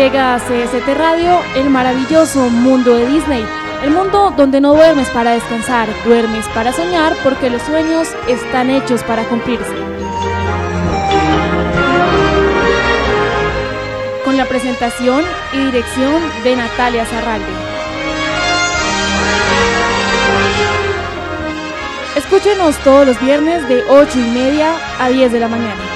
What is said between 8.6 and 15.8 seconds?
hechos para cumplirse. Con la presentación y